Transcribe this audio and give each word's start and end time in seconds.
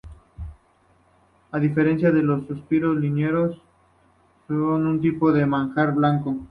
A 1.51 1.59
diferencia 1.59 2.11
de 2.11 2.23
los 2.23 2.47
suspiros 2.47 2.95
limeños, 2.97 3.61
son 4.47 4.87
un 4.87 4.99
tipo 4.99 5.31
de 5.31 5.45
manjar 5.45 5.93
blanco. 5.93 6.37